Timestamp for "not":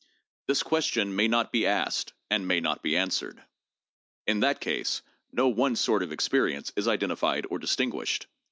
1.27-1.51, 2.59-2.81